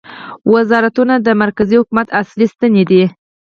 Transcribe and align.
وزارتونه 0.53 1.13
د 1.19 1.27
مرکزي 1.41 1.75
حکومت 1.81 2.07
اصلي 2.21 2.45
ستنې 2.53 2.83
دي 2.89 3.03